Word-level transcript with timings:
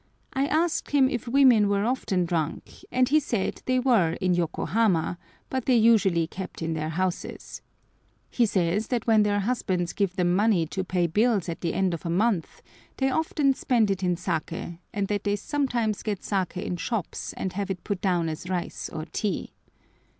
I 0.33 0.47
asked 0.47 0.89
him 0.89 1.07
if 1.11 1.27
women 1.27 1.69
were 1.69 1.85
often 1.85 2.25
drunk, 2.25 2.73
and 2.91 3.07
he 3.07 3.19
said 3.19 3.61
they 3.67 3.77
were 3.77 4.13
in 4.13 4.33
Yokohama, 4.33 5.19
but 5.47 5.65
they 5.65 5.75
usually 5.75 6.25
kept 6.25 6.63
in 6.63 6.73
their 6.73 6.89
houses. 6.89 7.61
He 8.31 8.47
says 8.47 8.87
that 8.87 9.05
when 9.05 9.21
their 9.21 9.41
husbands 9.41 9.93
give 9.93 10.15
them 10.15 10.35
money 10.35 10.65
to 10.65 10.83
pay 10.83 11.05
bills 11.05 11.47
at 11.49 11.61
the 11.61 11.75
end 11.75 11.93
of 11.93 12.03
a 12.03 12.09
month, 12.09 12.63
they 12.97 13.11
often 13.11 13.53
spend 13.53 13.91
it 13.91 14.01
in 14.01 14.15
saké, 14.15 14.79
and 14.91 15.07
that 15.07 15.23
they 15.23 15.35
sometimes 15.35 16.01
get 16.01 16.21
saké 16.21 16.63
in 16.63 16.77
shops 16.77 17.33
and 17.33 17.53
have 17.53 17.69
it 17.69 17.83
put 17.83 18.01
down 18.01 18.27
as 18.27 18.49
rice 18.49 18.89
or 18.89 19.05
tea. 19.05 19.51